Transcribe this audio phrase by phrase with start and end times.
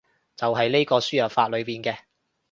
[0.35, 1.95] 就係呢個輸入法裏面嘅